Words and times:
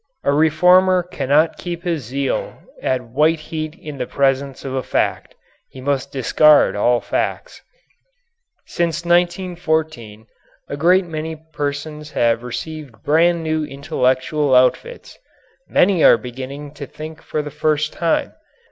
A 0.23 0.31
reformer 0.33 1.03
cannot 1.03 1.59
keep 1.59 1.83
his 1.83 2.03
zeal 2.03 2.59
at 2.81 3.03
white 3.11 3.39
heat 3.39 3.75
in 3.79 3.99
the 3.99 4.07
presence 4.07 4.65
of 4.65 4.73
a 4.73 4.81
fact. 4.81 5.35
He 5.69 5.79
must 5.79 6.11
discard 6.11 6.75
all 6.75 7.01
facts. 7.01 7.61
Since 8.65 9.05
1914 9.05 10.25
a 10.67 10.75
great 10.75 11.05
many 11.05 11.35
persons 11.35 12.09
have 12.13 12.41
received 12.41 13.03
brand 13.03 13.43
new 13.43 13.63
intellectual 13.63 14.55
outfits. 14.55 15.19
Many 15.67 16.03
are 16.03 16.17
beginning 16.17 16.71
to 16.81 16.87
think 16.87 17.21
for 17.21 17.43
the 17.43 17.51
first 17.51 17.93
time. 17.93 18.33